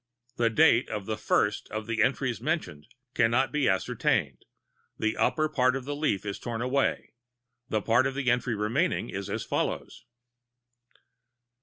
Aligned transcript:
The 0.37 0.49
date 0.49 0.89
of 0.89 1.05
the 1.05 1.15
first 1.15 1.69
of 1.69 1.85
the 1.85 2.01
entries 2.01 2.41
mentioned 2.41 2.87
can 3.13 3.29
not 3.29 3.51
be 3.51 3.69
ascertained; 3.69 4.45
the 4.97 5.15
upper 5.15 5.47
part 5.47 5.75
of 5.75 5.85
the 5.85 5.95
leaf 5.95 6.25
is 6.25 6.39
torn 6.39 6.59
away; 6.59 7.13
the 7.69 7.83
part 7.83 8.07
of 8.07 8.15
the 8.15 8.31
entry 8.31 8.55
remaining 8.55 9.11
is 9.11 9.29
as 9.29 9.45
follows 9.45 10.03